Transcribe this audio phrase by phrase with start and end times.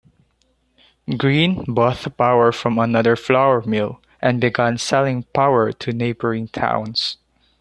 [1.15, 7.17] Green bought power from another flour mill and began selling power to neighboring towns.